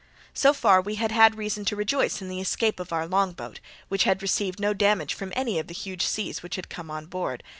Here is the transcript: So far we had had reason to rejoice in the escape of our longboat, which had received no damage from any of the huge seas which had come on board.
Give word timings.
So 0.33 0.51
far 0.51 0.81
we 0.81 0.95
had 0.95 1.11
had 1.11 1.37
reason 1.37 1.63
to 1.65 1.75
rejoice 1.75 2.23
in 2.23 2.27
the 2.27 2.41
escape 2.41 2.79
of 2.79 2.91
our 2.91 3.07
longboat, 3.07 3.59
which 3.87 4.05
had 4.05 4.23
received 4.23 4.59
no 4.59 4.73
damage 4.73 5.13
from 5.13 5.31
any 5.35 5.59
of 5.59 5.67
the 5.67 5.75
huge 5.75 6.03
seas 6.07 6.41
which 6.41 6.55
had 6.55 6.69
come 6.69 6.89
on 6.89 7.05
board. 7.05 7.43